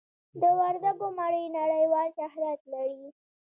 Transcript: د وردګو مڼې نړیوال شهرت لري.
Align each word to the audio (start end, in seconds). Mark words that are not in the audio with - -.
د 0.41 0.43
وردګو 0.59 1.07
مڼې 1.17 1.43
نړیوال 1.57 2.07
شهرت 2.17 2.61
لري. 2.73 3.03